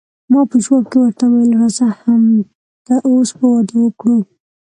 ما 0.31 0.39
په 0.49 0.55
جواب 0.63 0.83
کې 0.91 0.97
ورته 1.01 1.25
وویل، 1.27 1.51
راځه 1.61 1.85
همد 2.01 2.45
اوس 3.09 3.29
به 3.37 3.45
واده 3.51 3.75
وکړو. 3.81 4.17